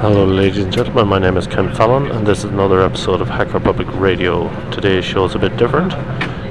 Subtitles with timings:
[0.00, 3.28] Hello ladies and gentlemen, my name is Ken Fallon and this is another episode of
[3.28, 4.48] Hacker Public Radio.
[4.70, 5.92] Today's show is a bit different.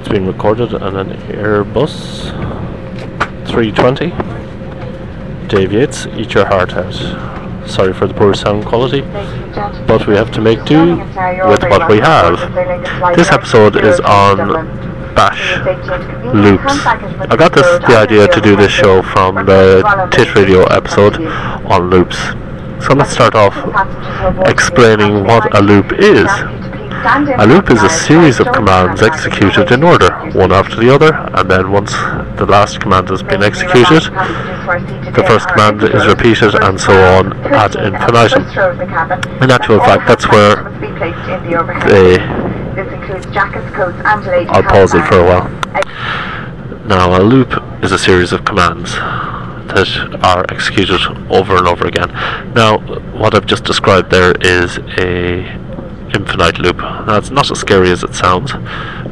[0.00, 2.32] It's been recorded on an Airbus
[3.46, 4.10] 320.
[5.46, 6.92] Dave Yates, eat your heart out.
[7.70, 9.02] Sorry for the poor sound quality,
[9.86, 12.40] but we have to make do with what we have.
[13.16, 14.66] This episode is on
[15.14, 15.58] Bash
[16.34, 16.86] loops.
[16.86, 21.24] I got this the idea to do this show from the Tit Radio episode
[21.66, 22.18] on loops.
[22.80, 23.54] So let's start off
[24.46, 26.28] explaining what a loop is.
[27.38, 31.50] A loop is a series of commands executed in order, one after the other, and
[31.50, 31.92] then once
[32.38, 34.02] the last command has been executed,
[35.14, 38.42] the first command is repeated and so on ad infinitum.
[39.42, 40.66] In actual fact, that's where.
[44.48, 45.48] I'll pause it for a while.
[46.86, 47.52] Now, a loop
[47.84, 48.96] is a series of commands
[49.68, 52.10] that are executed over and over again.
[52.54, 52.78] Now,
[53.16, 55.44] what I've just described there is a
[56.14, 56.78] infinite loop.
[57.08, 58.52] It's not as scary as it sounds,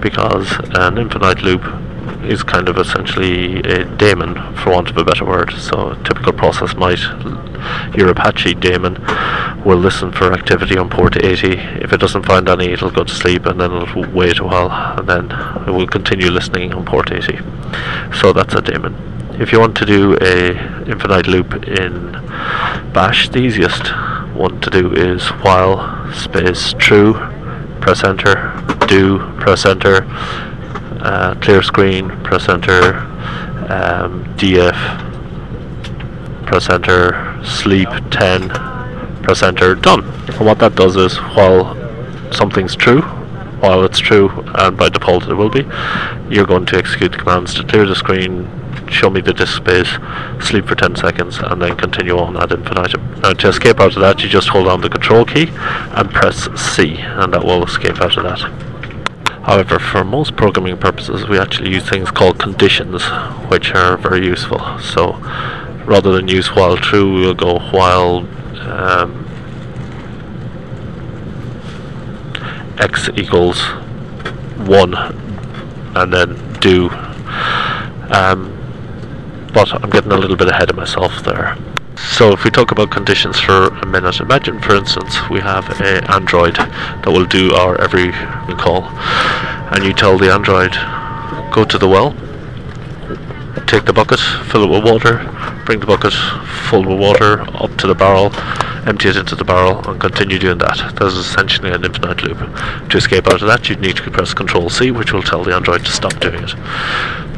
[0.00, 1.62] because an infinite loop
[2.24, 5.52] is kind of essentially a daemon, for want of a better word.
[5.52, 7.00] So, a typical process might,
[7.96, 8.94] your Apache daemon
[9.64, 11.52] will listen for activity on port 80.
[11.82, 14.70] If it doesn't find any, it'll go to sleep, and then it'll wait a while,
[14.98, 15.30] and then
[15.66, 17.38] it will continue listening on port 80.
[18.20, 20.50] So that's a daemon if you want to do a
[20.88, 22.12] infinite loop in
[22.92, 23.88] bash the easiest
[24.34, 27.12] one to do is while space true
[27.80, 28.52] press enter
[28.88, 30.06] do press enter
[31.02, 32.96] uh, clear screen press enter
[33.68, 34.76] um, df
[36.46, 38.48] press enter sleep 10
[39.22, 40.04] press enter done.
[40.28, 41.74] And what that does is while
[42.32, 43.02] something's true
[43.60, 45.66] while it's true and by default it will be
[46.28, 48.44] you're going to execute commands to clear the screen
[48.90, 49.88] show me the disk space,
[50.40, 53.20] sleep for 10 seconds, and then continue on ad infinitum.
[53.20, 56.48] Now to escape out of that, you just hold down the control key and press
[56.60, 58.66] C, and that will escape out of that.
[59.46, 63.04] However, for most programming purposes, we actually use things called conditions,
[63.48, 64.58] which are very useful.
[64.80, 65.12] So,
[65.84, 68.26] rather than use while true, we'll go while
[68.68, 69.24] um,
[72.78, 73.62] x equals
[74.66, 74.94] 1,
[75.94, 76.90] and then do
[78.10, 78.55] um,
[79.52, 81.56] but I'm getting a little bit ahead of myself there.
[81.96, 86.04] So if we talk about conditions for a minute, imagine for instance we have an
[86.04, 88.12] Android that will do our every
[88.56, 88.84] call
[89.72, 90.72] and you tell the Android
[91.52, 92.12] go to the well,
[93.66, 95.18] take the bucket, fill it with water,
[95.64, 96.12] bring the bucket
[96.68, 98.30] full with water up to the barrel,
[98.86, 100.76] empty it into the barrel and continue doing that.
[100.96, 102.38] That is essentially an infinite loop.
[102.90, 105.54] To escape out of that you'd need to press Control C which will tell the
[105.54, 106.54] Android to stop doing it.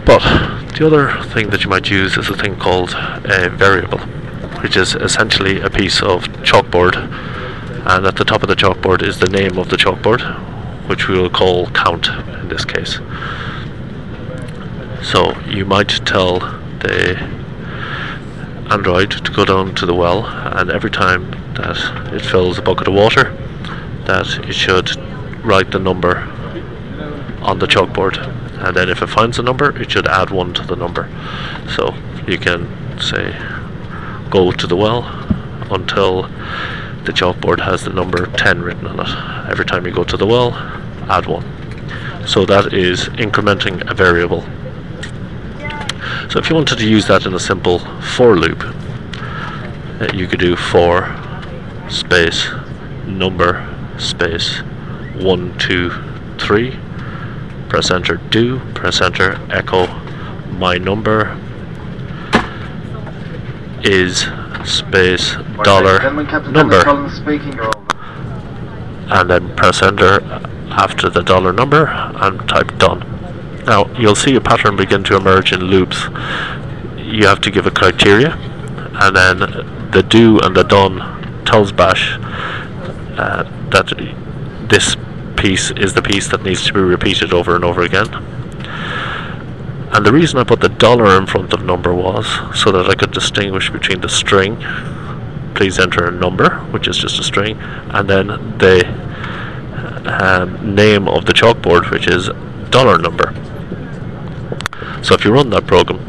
[0.04, 0.22] But
[0.78, 3.98] the other thing that you might use is a thing called a variable,
[4.62, 9.18] which is essentially a piece of chalkboard, and at the top of the chalkboard is
[9.18, 10.20] the name of the chalkboard,
[10.88, 13.00] which we will call count in this case.
[15.02, 17.16] So you might tell the
[18.70, 22.86] Android to go down to the well, and every time that it fills a bucket
[22.86, 23.36] of water,
[24.06, 24.96] that it should
[25.44, 26.18] write the number
[27.42, 30.62] on the chalkboard and then if it finds a number it should add one to
[30.62, 31.08] the number.
[31.76, 31.94] So
[32.26, 32.68] you can
[33.00, 33.36] say
[34.30, 35.04] go to the well
[35.70, 36.22] until
[37.04, 39.50] the chalkboard has the number 10 written on it.
[39.50, 40.52] Every time you go to the well
[41.08, 41.44] add one.
[42.26, 44.42] So that is incrementing a variable.
[46.30, 48.62] So if you wanted to use that in a simple for loop
[50.00, 51.08] uh, you could do for
[51.88, 52.48] space
[53.06, 53.66] number
[53.98, 54.58] space
[55.16, 55.90] 1 2
[56.38, 56.78] 3
[57.68, 59.86] press enter do, press enter echo
[60.58, 61.38] my number
[63.82, 64.26] is
[64.64, 65.98] space dollar
[66.50, 66.82] number
[69.10, 70.20] and then press enter
[70.70, 73.00] after the dollar number and type done.
[73.64, 76.04] Now you'll see a pattern begin to emerge in loops.
[76.96, 78.32] You have to give a criteria
[79.00, 79.38] and then
[79.90, 82.18] the do and the done tells bash
[83.16, 83.88] uh, that
[84.68, 84.96] this
[85.38, 88.12] piece is the piece that needs to be repeated over and over again.
[89.94, 92.94] And the reason I put the dollar in front of number was so that I
[92.94, 94.56] could distinguish between the string,
[95.54, 98.26] please enter a number, which is just a string, and then
[98.58, 98.86] the
[100.06, 102.28] um, name of the chalkboard, which is
[102.70, 103.32] dollar number.
[105.02, 106.00] So if you run that program,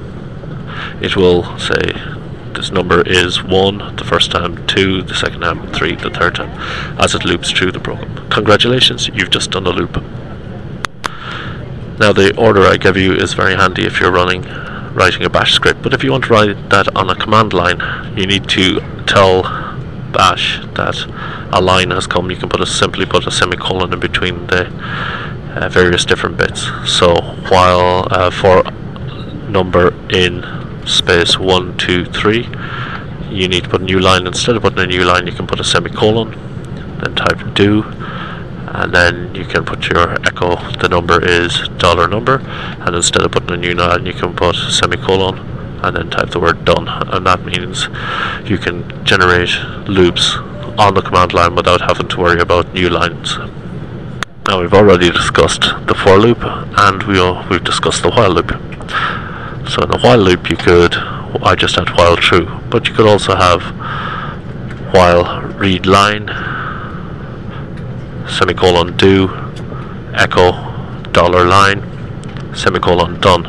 [1.02, 2.19] it will say
[2.60, 6.52] this number is 1 the first time, 2 the second time, 3 the third time,
[7.00, 8.30] as it loops through the program.
[8.30, 9.96] Congratulations, you've just done a loop.
[12.00, 14.44] Now the order I give you is very handy if you're running
[14.94, 17.80] writing a bash script, but if you want to write that on a command line,
[18.18, 19.44] you need to tell
[20.12, 20.98] bash that
[21.54, 24.68] a line has come, you can put a simply put a semicolon in between the
[25.56, 26.68] uh, various different bits.
[26.86, 27.16] So
[27.48, 28.64] while uh, for
[29.50, 32.48] number in space one, two, three,
[33.30, 34.28] you need to put a new line.
[34.28, 36.32] Instead of putting a new line, you can put a semicolon,
[37.02, 40.56] then type do, and then you can put your echo.
[40.80, 44.56] The number is dollar number, and instead of putting a new line, you can put
[44.56, 45.50] semicolon
[45.84, 47.88] and then type the word done and that means
[48.50, 49.50] you can generate
[49.88, 50.36] loops
[50.78, 53.38] on the command line without having to worry about new lines.
[54.48, 58.52] Now we've already discussed the for loop and we we've discussed the while loop.
[59.68, 63.08] So in a while loop you could, I just had while true, but you could
[63.08, 63.62] also have
[64.94, 66.28] while read line,
[68.28, 69.30] semicolon do,
[70.14, 70.52] echo,
[71.12, 71.84] dollar line,
[72.56, 73.44] semicolon done.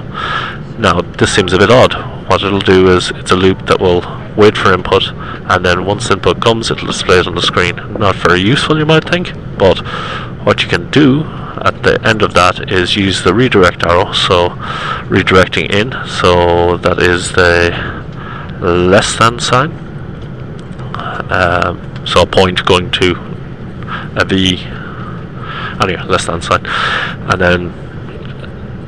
[0.80, 4.02] Now this seems a bit odd what it'll do is it's a loop that will
[4.36, 5.02] wait for input
[5.50, 7.74] and then once input comes it'll display it on the screen.
[7.94, 9.78] Not very useful you might think, but
[10.46, 11.24] what you can do
[11.64, 14.50] at the end of that is use the redirect arrow, so
[15.10, 17.70] redirecting in, so that is the
[18.60, 19.70] less than sign.
[21.30, 23.16] Um, so a point going to
[24.16, 24.58] a V,
[25.82, 27.72] anyway, less than sign, and then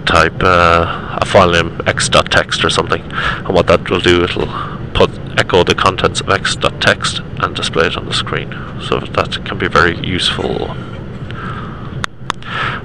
[0.07, 3.03] type uh, a file name x.txt or something.
[3.03, 4.47] And what that will do it'll
[4.95, 8.51] put echo the contents of x.txt and display it on the screen.
[8.81, 10.69] So that can be very useful.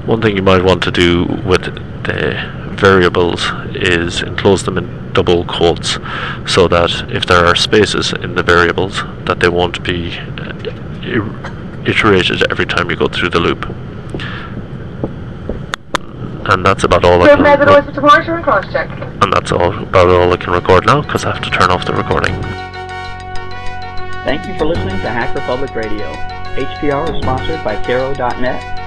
[0.05, 1.65] One thing you might want to do with
[2.03, 5.97] the variables is enclose them in double quotes
[6.45, 10.53] so that if there are spaces in the variables that they won't be uh,
[11.85, 13.65] iterated every time you go through the loop
[16.49, 17.83] and that's about all I can record.
[19.23, 21.85] And that's all about all I can record now because I have to turn off
[21.85, 22.33] the recording.
[24.23, 26.11] Thank you for listening to Hacker Public Radio.
[26.55, 28.86] HPR is sponsored by Caro.net,